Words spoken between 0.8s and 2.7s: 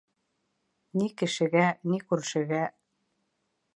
Ни кешегә, ни күршегә.